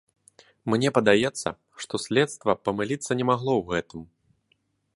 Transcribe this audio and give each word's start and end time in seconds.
Мне 0.73 0.91
падаецца, 0.97 1.49
што 1.85 1.93
следства 2.05 2.51
памыліцца 2.69 3.11
не 3.21 3.25
магло 3.31 3.53
ў 3.59 3.63
гэтым. 3.71 4.01